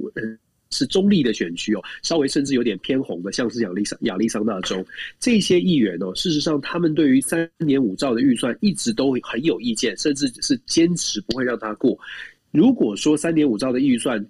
[0.70, 4.84] 是中立的选区哦，稍微甚至有点偏红的，像是亚利桑亚利桑那州
[5.18, 11.98] 这些议员哦，事实上他们对于三点五兆的预算一直都很有意见，甚至是坚持不会让他过。
[12.50, 14.24] 如果说三点五兆的预算，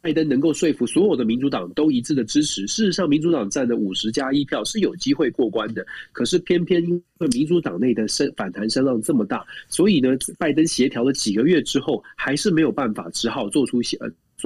[0.00, 5.86] 拜登能够说服所有的民主党都一致的支持，事实上民主党占的五十加一票是有机会过关的。
[6.12, 13.96] 可是偏偏因为民主党内的声反弹声浪这么大，所以呢，拜登协调了几个月之后，还是没有办法，只好做出些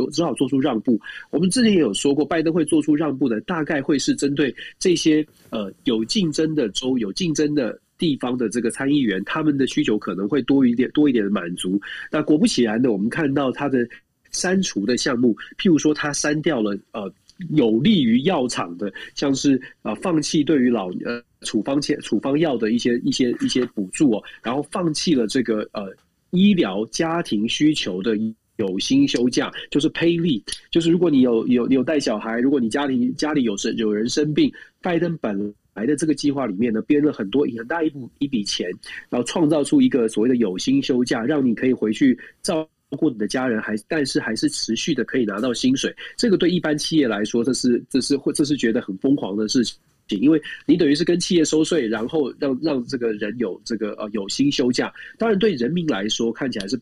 [0.04, 0.18] 呃。
[0.18, 1.00] 只好做出让步。
[1.30, 11.80] 我们之前也有说过，拜登会做出让步的，大概会是针对这些呃有竞争的州、有竞争的地方的这个参议员，他们的需求可能会多一点、多一点的满足。
[12.11, 13.87] 那果不其然的，我们看到他的
[14.32, 17.08] 删除的项目，譬如说他删掉了呃
[17.50, 25.94] 有利于药厂的，像是、呃、放弃对于老呃处方签处方药的一些一些一些补助哦，然后放弃了这个呃
[26.30, 28.16] 医疗家庭需求的。
[28.59, 38.68] 有薪休假就是 pay leave，就是如果你有有有带小孩，如果你家里家里有生有人生病，拜登本来的这个计划里面呢，编了很多很大一部一笔钱，
[39.09, 45.94] 然后创造出一个所谓的有薪休假，让你可以回去照顾你的家人，还但是还是持续的可以拿到薪水。
[46.16, 49.62] 这个对一般企业来说，这是这是会这是觉得很疯狂的事
[50.09, 54.92] 情，因为你等于是跟企业收税，然后让让这个人有这个呃有薪休假。
[55.16, 56.77] 当然对人民来说看起来是。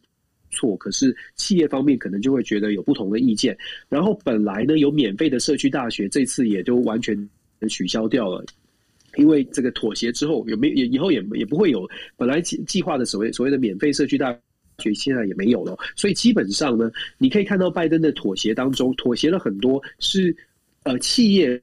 [0.50, 3.56] 错，可是企业方面可能就会觉得有不同的意见。
[3.88, 7.16] 然后本来呢有免费的社区大学，这次也就完全
[7.68, 8.44] 取消掉了，
[9.16, 14.32] 因为这个妥协之后有没也以后也也不会有本来计计划的所谓所谓的免费社区大
[14.78, 15.76] 学，现在也没有了。
[15.96, 20.34] 所以基本上呢，你可以看到拜登的妥协当中，妥协了很多是
[20.84, 21.60] 呃企业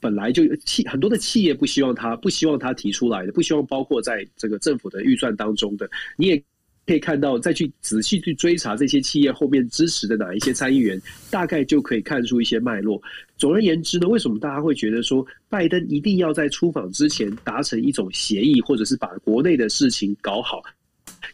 [0.00, 6.42] 本来就企很多的企业不希望他不希望他提出来的，不希望包括在这个政府的预算当中的，你也。
[6.84, 13.00] 可以看到，再去仔细去追查这些企业后面支持的哪一些参议员，大概就可以看出一些脉络。
[13.36, 20.60] 总而言之呢，为什么大家会觉得说拜登一定要在出访之前达成一种协议，或者是把国内的事情搞好？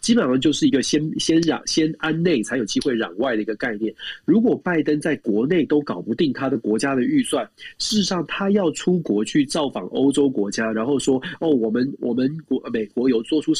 [0.00, 3.92] 基本上就是一个先先攘先安内，才有机会攘外的一个概念。
[4.26, 7.42] 如果拜登在国内都搞不定他的国家的预算，
[7.78, 13.52] 事实上他要出国去造访欧洲国家，然后说哦，我们我们国美国有做出。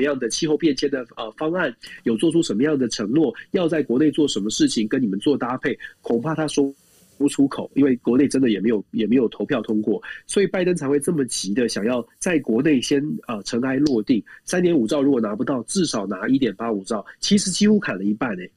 [0.00, 1.70] 什么样的气候变迁的呃方案，
[2.04, 6.74] 有做出什么样的承诺，要在国内做什么事情跟你们做搭配，恐怕他说
[7.18, 18.48] 不出口，因为国内真的也没有也没有投票通过，所以拜登才会这么急的想要在国内先呃尘埃落定，三点五兆如果拿不到，至少拿一点八五兆，其实几乎砍了一半哎、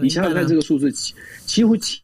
[0.00, 1.98] 你想想看这个数字，几乎几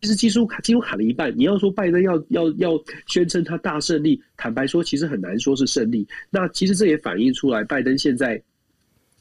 [0.00, 1.36] 其实几乎几乎砍了一半。
[1.36, 6.06] 你要说拜登要要要宣称他大胜利，坦白说，其实很难说是胜利。
[6.30, 8.40] 那其实这也反映出来，拜登现在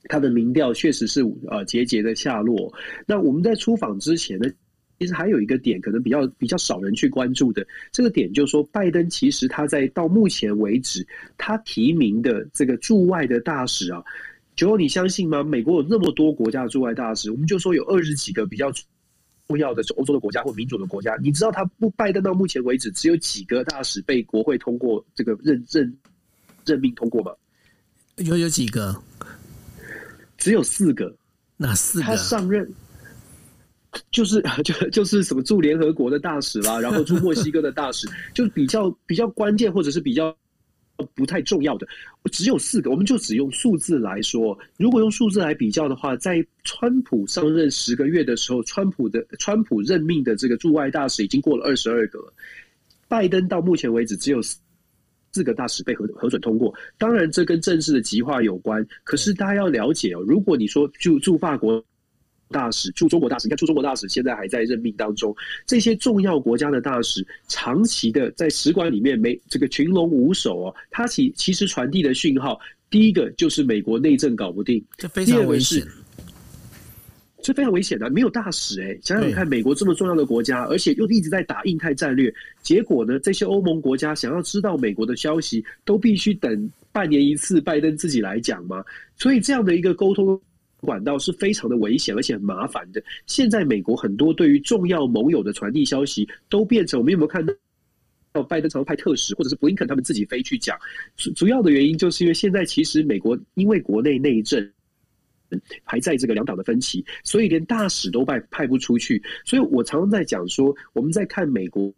[0.03, 2.71] 他的民调确实是呃节节的下落。
[3.07, 4.47] 那我们在出访之前呢，
[4.99, 11.05] 其实还有一个点可能比较比较少人去关注的，这个点就是说，拜登其实他在到目前为止，
[11.39, 14.03] 他提名的这个驻外的大使啊，
[14.55, 15.43] 就你相信吗？
[15.43, 18.71] 美国有那么多国家的驻外大使，我们就说有二十几个比较。
[19.47, 25.97] 重要的是欧洲的国家或民主的国家，你知道他不拜登到目前为止只有几个大使被国会通过这个认证
[26.65, 27.31] 任命通过吗？
[28.17, 28.95] 有有几个？
[30.37, 31.15] 只有四个。
[31.55, 32.05] 哪四个？
[32.05, 32.69] 他上任
[34.11, 40.35] 就是 就就是什么驻联合国的大使啦，然后驻墨西哥的大使，就比较比较关键或者是比较。
[41.13, 41.87] 不太重要的，
[42.31, 44.57] 只有四个，我们就只用数字来说。
[44.77, 52.19] 如果用数字来比较的话，在川普上任十个月的时候，川普的川普任命的这个驻外大使已经过了二十二个。
[53.07, 56.73] 拜登到目前为止只有四个大使被核核准通过。
[56.97, 58.85] 当然，这跟政治的极化有关。
[59.03, 61.83] 可是大家要了解哦，如果你说驻驻法国。
[62.49, 65.35] 大使驻中国大使，你看驻中国大使现在还在任命当中。
[65.65, 70.75] 这些重要国家的大使，长期的在使馆里面没这个群龙无首哦。
[70.89, 75.85] 他其其实传递的讯号，第一个就是美国内政搞不定，这非常危险。
[77.39, 88.83] 这非常危险的，没有大使哎，想想看，美国这么重要的国家，而且又一直在打印太战略，结果呢，这些欧盟国家想要知道美国的消息，都必须等半年一次，拜登自己来讲吗？
[89.15, 90.37] 所以这样的一个沟通。
[90.81, 93.03] 管道是非常的危险，而且很麻烦的。
[93.25, 97.53] 现在美国很多对于重要盟友的传递消息，都变成我们有没有看到？
[98.47, 100.77] 拜登常派特使，或者是布林肯他们自己飞去讲。
[101.15, 104.71] 主主要的原因就是因为现在其实美国因为国内内政
[105.83, 109.19] 还在这个两党的分歧，所以连大使都派派不出去。
[109.43, 111.91] 所以我常常在讲说，我们在看美国。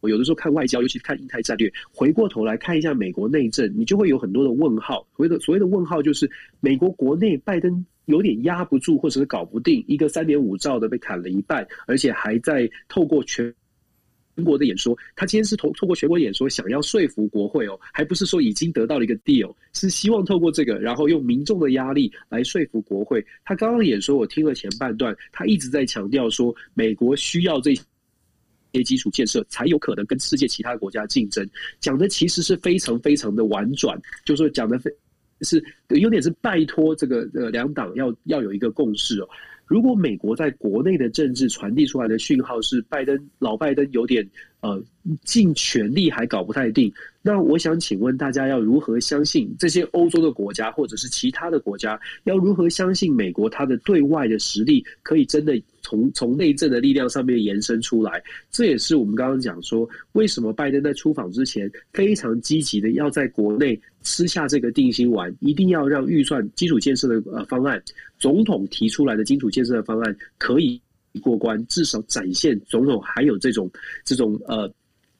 [0.00, 5.06] 我有的时候看外交，尤其看印太战略，回过头来看一下美国内政，你就会有很多的问号。
[5.16, 13.54] 所谓的所谓的问号，就是美国国内拜登有点压不住，或者是搞不定，一个三点五兆的被砍了一半，而且还在透过全
[14.44, 14.96] 国的演说。
[15.14, 23.24] 他今天是透透过全国演说，想要说服国会哦，还不是说已经得到了一个 deal，是希望透过这个，然后用民众的压力来说服国会。
[23.44, 27.82] 他刚刚演说，我听了前半段，他一直在强调说，美国需要这些。
[28.86, 31.46] 基础建设才有可能跟世界其他国家竞争，
[31.78, 34.90] 讲的其实是非常非常的婉转，就是说讲的非
[35.42, 39.28] 是有点是拜托这个呃两党要要有一个共识哦。
[39.66, 44.28] 如果美国在国内的政治传递出来的讯号是拜登老拜登有点
[44.60, 44.82] 呃
[45.24, 55.60] 尽全力还搞不太定，那我想请问大家要如何相信这些欧洲的国家或者是其他的国家要如何相信美国它的对外的实力可以真的？
[55.84, 67.82] 从从内政的力量上面延伸出来，这也是我们刚刚讲说，为什么拜登在出访之前非常积极的要在国内吃下这个定心丸，一定要让预算基础建设的呃方案，
[68.16, 70.80] 总统提出来的基础建设的方案可以
[71.20, 73.68] 过关，至少展现总统还有这种
[74.04, 74.72] 这种呃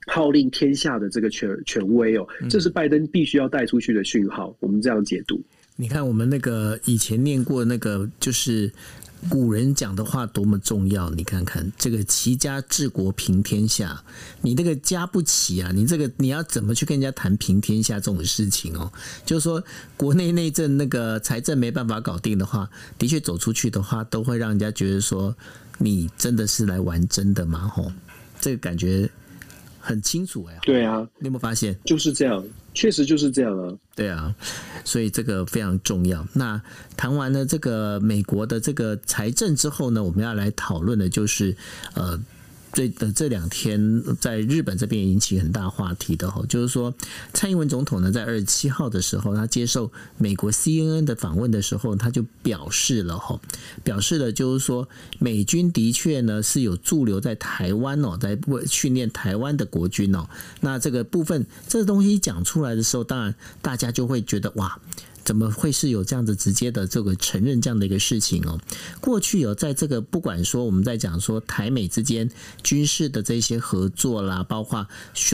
[0.07, 4.55] 号令天下的这个权权威哦，这是拜登必须要带出去的讯号。
[4.61, 5.41] 我们这样解读。
[5.77, 8.73] 你看，我们那个以前念过那个就是。
[9.31, 14.03] 古人讲的话多么重要，你看看这个齐家治国平天下，
[14.41, 18.93] 你这个家不齐啊，你这个你要怎么去跟人家谈平天下这种事情哦？
[19.25, 19.63] 就是说
[19.97, 25.33] 国内内政那个财政没办法搞定的话，的确走出去的话，都会让人家觉得说
[25.79, 27.69] 你真的是来玩真的吗？
[27.69, 27.93] 吼，
[28.41, 29.09] 这个感觉
[29.83, 30.59] 很清楚哎。
[30.63, 31.77] 对啊，你有没有发现？
[31.85, 32.43] 就是这样。
[32.75, 34.35] 确实就是这样啊，对啊，
[34.83, 36.27] 所以这个非常重要。
[36.33, 36.59] 那
[36.97, 41.55] 谈完了这个美国的这个财政之后呢，我们要来讨论的就是
[41.93, 42.19] 呃，
[42.73, 46.95] 最的这两天在日本这边引起很大话题的哈，就是说
[47.35, 53.39] 蔡英文总统呢在二十七号的时候，他接受美国 CNN 的访问的时候，他就表示了哈，
[53.85, 60.27] 表示了就是说美军的确呢是有驻留在台湾哦，在为训练台湾的国军哦，
[60.61, 64.81] 那这个部分这个东西讲出来的时候，当然大家就会觉得哇。
[65.25, 68.59] 怎么会是有这样子直接的这个承认这样的一个事情哦？
[69.01, 72.29] 过去有在这个不管说我们在讲说台美之间
[72.63, 74.85] 军事的这些合作啦，包括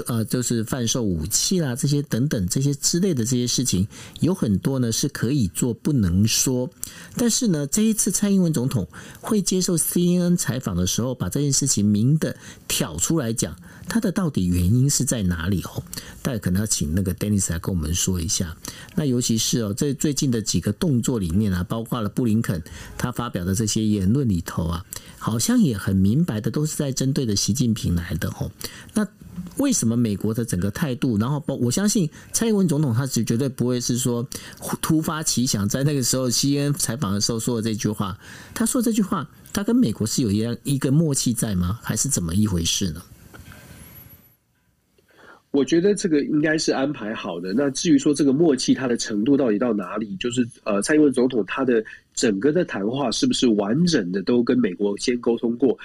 [0.07, 3.89] 呃就是贩售武器啦这些等等这些之类的这些事情，
[4.21, 6.69] 有很多呢是可以做不能说。
[7.17, 8.87] 但是呢，这一次蔡英文总统
[9.23, 12.37] 会接受 CNN 采访的时候，把这件事情明的
[12.67, 13.57] 挑出来讲，
[13.89, 15.83] 他的到底原因是在哪里哦？
[16.21, 18.55] 大家可能要请那个 Dennis 来跟我们说一下。
[18.95, 19.75] 那尤其是哦。
[19.79, 22.61] 在最近的几个动作里面啊，包括了布林肯
[22.99, 24.85] 他发表的这些言论里头啊，
[25.21, 28.51] 好像也很明白的，都是在针对的习近平来的吼。
[28.95, 29.07] 那
[29.59, 31.17] 为什么美国的整个态度？
[31.17, 34.27] 然后包，我相信蔡英文总统他是绝对不会是说
[34.83, 38.19] 突发奇想，在那个时候 CNN 采访的时候说的这句话。
[38.53, 41.79] 他说这句话，他跟美国是有一样一个默契在吗？
[41.85, 43.01] 还是怎么一回事呢？
[45.51, 47.55] 我觉得这个应该是安排好的。
[47.55, 51.83] 那至于说这个默契它的程度到底到哪里，就是呃，蔡英文总统他的
[52.13, 55.77] 整个的谈话是不是完整的都跟美国先沟通过？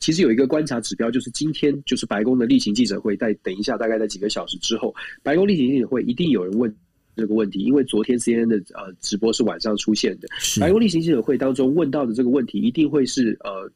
[0.00, 6.74] 其实有一个观察指标，就是今天就是白宫的例行记者会，在等一下大概在几个小时之后，白宫例行记者会一定有人问
[7.16, 10.28] 这个问题，因为昨天 CNN 的呃直播是晚上出现的，
[10.60, 13.70] 白宫例行记者会当中问到的这个问题一定会是呃。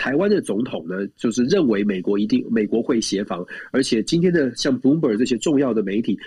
[0.00, 6.18] 台湾的总统呢，就是认为美国一定美国会协防，而且今天的像 Bloomberg 这些重要的媒体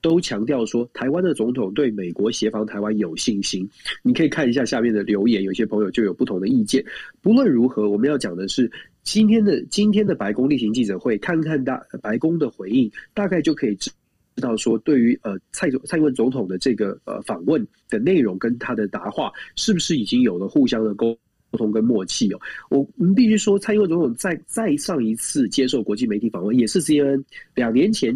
[0.00, 3.68] 都强调说，台湾的总统对美国协防台湾有信心。
[4.04, 6.84] 你可以看一下下面的留言，有些朋友就有不同的意见。
[7.20, 8.70] 不论如何，我们要讲的是
[9.02, 13.90] 今天的今天的白宫例行记者会，看看大白宫的回应，大概就可以知
[14.36, 21.18] 道说，对于呃蔡蔡英文总统的这个呃访问的内容跟他的答话，是不是已经有了互相的沟。
[21.50, 22.40] 沟通跟默契哦，
[22.70, 27.22] 我们必须说，蔡英文总统在再上一次接受国际媒体访问，也是 CNN
[27.54, 28.14] 两年前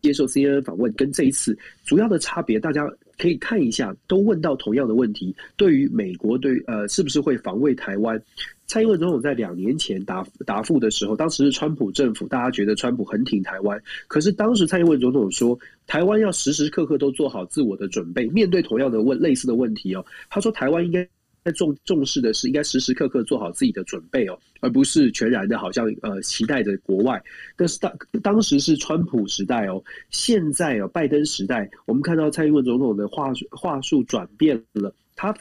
[0.00, 2.84] 接受 CNN 访问，跟这一次主要的差别，大家
[3.18, 5.34] 可以看一下，都问到同样的问题。
[5.56, 8.20] 对于美国对呃是不是会防卫台湾，
[8.66, 15.56] 蔡英文总统在两年前答答复的时候，当时是川普政府，大家觉得川普很挺台湾，可是当时蔡英文总统说，
[15.86, 21.08] 台湾要时时刻刻都做好自我的准备，面对同样的问类似的问题哦，他说台湾应该。
[21.44, 27.20] 在重重视的是，应该时时刻刻做好自己的准备哦，而不是全然的，好像呃期待着国外。
[27.56, 35.34] 但是当当时是川普时代哦，现在哦拜登时代，我们看到蔡英文总统的话话术转变了，他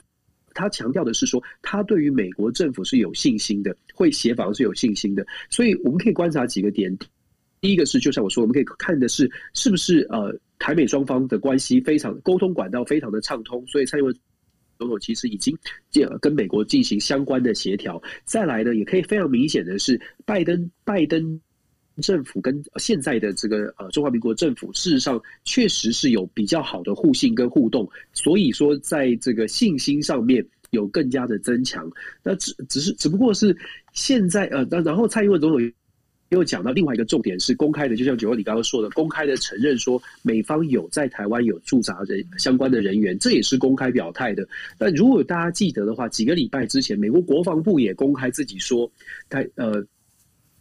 [0.56, 5.24] 他强调的是说，他对于美国政府是有信心的，会协防是有信心的。
[5.52, 6.98] 所以我们可以观察几个点，
[7.60, 14.16] 第一个是，就像我说，我们可以看的是是不是呃台美双方的关系非常沟通管道非常的畅通，所以蔡英文。
[14.82, 15.56] 总统其实已经
[16.20, 18.02] 跟美国进行相关的协调。
[18.26, 21.40] 再来呢，也可以非常明显的是，拜登拜登
[22.02, 27.88] 政府跟现在的这个呃中华民国政府，事实上确实是有比较好的互信跟互动。
[28.12, 31.88] 所以说，在这个信心上面有更加的增强。
[32.24, 33.56] 那只只是只不过是
[33.94, 35.72] 现在呃，然后蔡英文总统。
[36.32, 44.48] 又讲到另外一个重点是公开的，就像九欧你刚刚说的，公开的承认说美方有在台湾有驻扎人相关的人员，这也是公开表态的。
[44.78, 48.90] 但如果大家记得的话，几个礼拜之前，美国国防部也公开自己说，
[49.28, 49.84] 台呃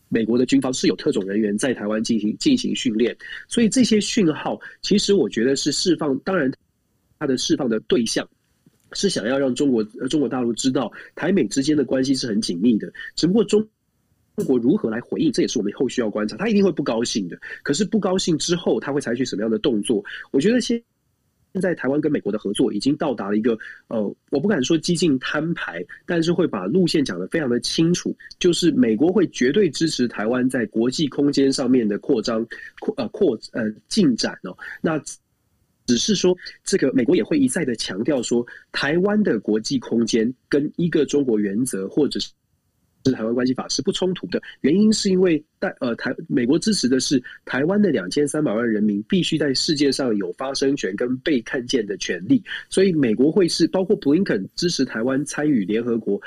[0.09, 3.17] 美国的军方是有特种人员在台湾进行进行训练，
[3.47, 6.51] 所以这些讯号其实我觉得是释放，当然
[7.21, 8.29] 它的释放的对象
[8.93, 13.65] 是想要让中国中国大陆知道台美之间的关系是很紧密的，只不过中。
[14.41, 16.37] 中国如何来回应，这也是我们后续要观察。
[16.37, 20.03] 他一定会不高兴的，可是不高兴之后，他会采取什么样的动作？
[20.31, 20.83] 我觉得现
[21.53, 32.47] 现在台湾跟美国的合作已经到达了一个呃，我不敢说激进摊牌，但是会把路线讲得非常的清楚，就是美国会绝对支持台湾在国际空间上面的扩张
[32.79, 34.57] 扩呃扩呃进展哦。
[34.81, 34.99] 那
[35.87, 42.31] 只是说，这个美国也会一再的强调说，台湾的国际空间跟一个中国原则或者是。
[43.05, 56.21] 是台湾关系法是不冲突的，原因是因为在呃台美国支持的是台湾的两千三百万人民必须在世界上有发声权跟被看见的权利，所以美国会是包括布林肯支持台湾参与联合国，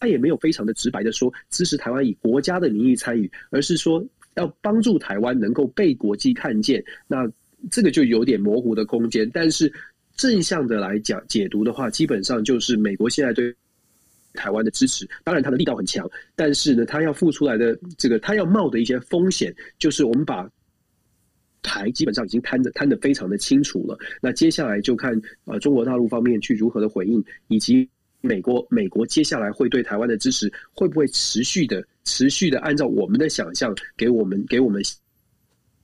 [0.00, 4.04] 他也没有非常的直白的说支持台湾以国家的名义参与，而是说
[4.34, 7.30] 要帮助台湾能够被国际看见，那
[7.70, 9.72] 这个就有点模糊的空间，但是
[10.16, 13.54] 正向的来讲解读的话，基本上就是美国现在对。
[14.34, 15.08] 台湾的支持。
[15.24, 20.48] 当然，他的力道很强，但是呢，他要付出来的这个，他要冒的一些风险，就是我们把
[21.62, 23.98] 台基本上已经摊的摊的非常的清楚了。
[24.20, 27.88] 那接下来就看呃中国大陆方面去如何的回应，以及
[28.20, 34.82] 美国美国接下来会对台湾的支持会不会持续的持续的按照我们的想象给我们给我们。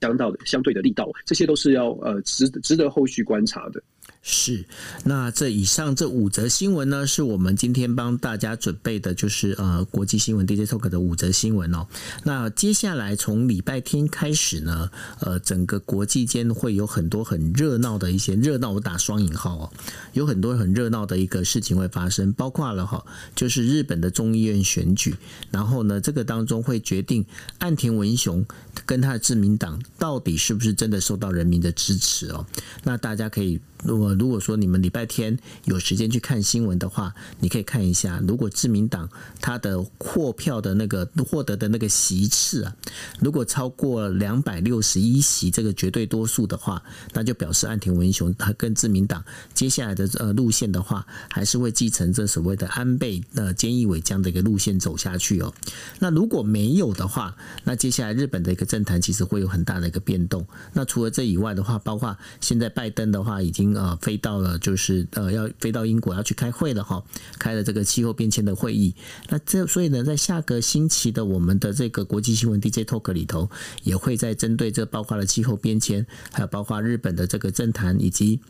[0.01, 3.83] 相到的相对的力道，这些都是要呃值值得后续观察的。
[4.31, 4.67] 是，
[5.05, 11.87] 那这以上这五则新闻呢，是我们今天帮大家准备的，就是呃国际新闻 DJ Talk 的五则新闻哦。
[12.25, 19.73] 那接下来从礼拜天开始呢，呃，整个国际间会有很多很热闹的一些热闹，我打双引号哦，
[20.13, 23.03] 有很多很热闹的一个事情会发生，包括了哈，
[23.35, 25.17] 就是日本的众议院选举，
[25.51, 27.25] 然后呢，这个当中会决定
[27.61, 28.45] 岸田文雄
[28.85, 32.45] 跟他的自民党到底是不是真的受到人民的支持哦。
[32.85, 33.59] 那大家可以。
[33.85, 39.09] 如果如果说你们礼拜天有时间去看新闻的话，你可以看一下，如果自民党
[39.41, 42.77] 他的获票的那个获得的那个席次啊，
[43.21, 49.23] 如果超过两百六十一席这个绝对多数的话，那就表示岸田文雄他跟自民党
[49.55, 55.55] 接下来的呃路线的话，还是会继承这所谓的安倍呃菅义伟这样的一个路线走下去哦。
[56.01, 60.45] 那如果没有的话，那接下来日本的一个政坛其实会有很大的一个变动。
[60.73, 63.68] 那除了这以外的话，包括现在拜登的话已经。
[63.75, 67.03] 呃，飞到了就是呃，要飞到英国要去开会了哈，
[67.39, 68.95] 开了这个气候变迁的会议。
[69.29, 73.49] 那这所以呢，在下个星期的我们的这个国际新闻 DJ Talk 里头，
[73.83, 78.41] 也会在针对这包括了气候变迁，还有包括日本的这个政坛以及。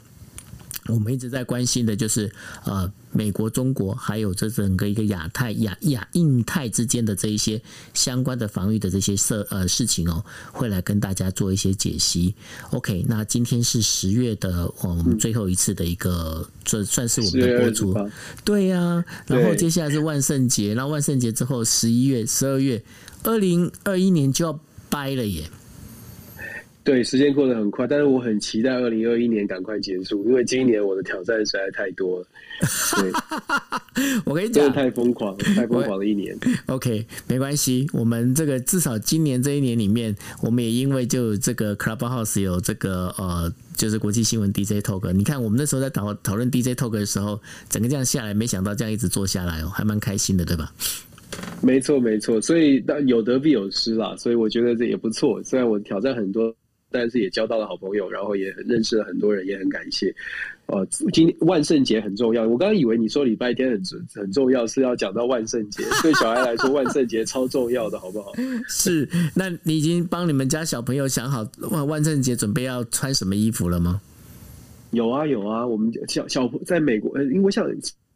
[0.89, 2.30] 我们一直在关心的就是，
[2.64, 7.61] 呃，美国、中国还有这整个一个亚太、亚亚印太之间的这一些
[7.95, 12.34] 相关的防御的这些事呃事情哦，会来跟大家做一些解析。
[12.70, 17.95] OK，那今天是十月的我们最后一次的一个，这算是我们的播出。
[18.45, 22.82] 对呀、啊，然后接下来是万圣节，然后万圣节之后十一月、十二月，
[23.22, 25.51] 二零二一年就要掰了耶。
[26.89, 32.26] 对，时间过得很快，但是我很期待二零二一年赶快结束，因为今年我的挑战实在太多了。
[32.97, 33.12] 对，
[34.24, 36.34] 我跟你讲，真的太疯狂了，太疯狂了一年。
[36.64, 45.12] OK，没关系，我们这个至少今年这一年里面，我们也因为就这个 Clubhouse 有这个呃，就是国际新闻 DJ Talk。
[45.12, 50.72] 你看，我们那时候在讨讨论 DJ Talk 的时候，整个这样下来，没想到这样一直做下来哦，还蛮开心的，对吧？
[51.61, 55.43] 没错，没错，所以有得必有失啦，所以我觉得这也不错。
[55.45, 56.57] 虽然我挑战很多。
[56.91, 60.14] 但是也交到了好朋友，然后也认识了很多人，也很感谢。
[60.66, 62.47] 呃，今天万圣节很重要。
[62.47, 63.82] 我刚刚以为你说礼拜天很
[64.14, 65.82] 很重要，是要讲到万圣节。
[66.03, 68.32] 对小孩来说，万圣节超重要的，好不好？
[68.68, 69.09] 是。
[69.34, 74.01] 那你已经帮你们家小朋友想好万万圣节准备要穿什么衣服了吗？
[74.91, 75.66] 有啊，有啊。
[75.66, 77.66] 我们小小在美国，呃，因为像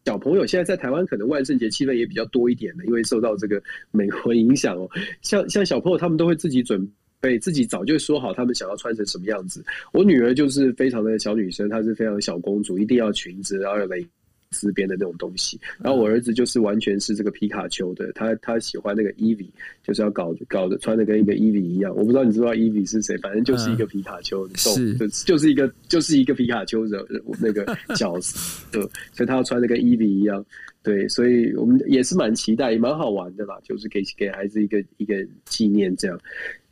[0.04, 3.62] 小朋友现在在台湾，可能万圣节气氛也比较多一点的，因为受到这个
[3.92, 4.86] 美国影响哦。
[5.22, 6.86] 像像小朋友，他们都会自己准。
[7.22, 9.64] 对，自己早就说好，他们想要穿成什么样子。
[9.92, 14.04] 我女儿就是非常的小女生，她是非常小公主，一定要裙子，然后有蕾
[14.50, 15.56] 丝边的那种东西。
[15.78, 19.48] 然后我儿子就是完全是这个皮卡丘的，他他喜欢那个 Eevee，
[19.84, 21.94] 就是要搞搞的穿的跟一个 Eevee 一样。
[21.94, 27.06] 我不知道你知不知道 Eevee 是谁，反正就是一个皮卡丘的动物，就就是一个就是一个皮卡丘的
[27.40, 27.64] 那个
[27.94, 30.44] 角色，对，所以他要穿的跟 Eevee 一样。
[30.82, 35.14] 对，所以我们也是蛮期待，也蛮好玩的啦，就是给给孩子一个一个
[35.44, 36.18] 纪念这样。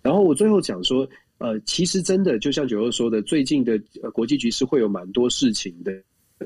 [0.03, 5.93] 然后我最后讲说，呃，其实真的就像九六说的，最近的呃国际局势会有蛮多事情的，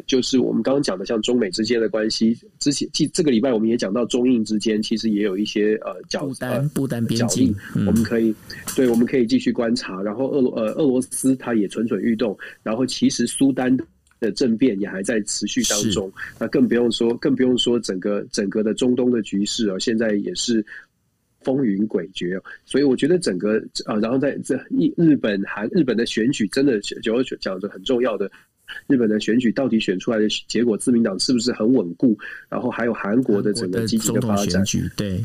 [0.07, 7.55] 就是我们刚刚讲的，像中美之间的关系，之前这这个礼拜我们也讲到中印之间其实也有一些呃角不丹不丹边境，
[7.87, 8.37] 我们可以、嗯、
[8.75, 10.03] 对我们可以继续观察。
[10.03, 13.77] 然后俄罗呃俄罗斯它也蠢蠢欲动，然后其实苏丹
[14.19, 20.65] 的政变也还在持续当中，那更不用说更不用说整个整个的中东的局势啊，现在也是。
[21.45, 28.31] 风云诡谲，所以我觉得整个啊，然后在这日日本韩日本的选举，真的就讲着很重要的，
[28.89, 32.19] 日本的选举到底选出来的结果，自民党是不是很稳固？
[32.49, 34.65] 然后还有韩国的整个积极的发展，
[34.97, 35.25] 对。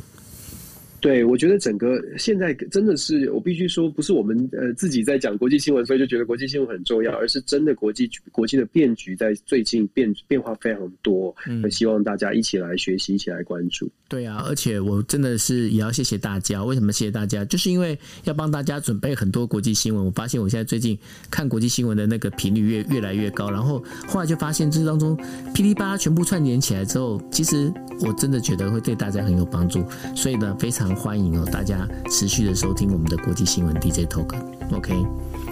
[1.01, 13.89] 对，我觉得整个现在真的是我必须说，不是我们呃自己在讲国际新闻，所以就觉得国际新闻很重要，而是真的国际国际的变局在最近变变化非常多，嗯，希望大家一起来学习，一起来关注。
[14.09, 16.61] 对啊，而且我真的是也要谢谢大家。
[16.63, 17.45] 为什么谢谢大家？
[17.45, 20.05] 就是因为要帮大家准备很多国际新闻。
[20.05, 20.97] 我发现我现在最近
[21.31, 25.15] 看国际新闻的那个频率越越来越高，然后后来就发现这当中
[25.53, 27.71] 噼里啪啦全部串联起来之后，其实
[28.01, 29.85] 我真的觉得会对大家很有帮助。
[30.13, 30.88] 所以呢，非常。
[30.95, 34.93] 欢迎哦，大家持续的收听我们的国际新闻 DJ Talk，OK。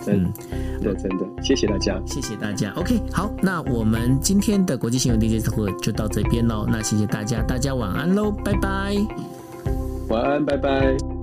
[0.10, 0.32] 嗯，
[0.82, 2.72] 对，真的，谢谢大家，谢谢大家。
[2.76, 6.66] OK，好，那我们今天的国际新闻 DJ Talk 就到这边喽。
[6.68, 8.96] 那谢谢大家，大家晚安喽，拜拜。
[10.08, 11.17] 晚安，拜拜。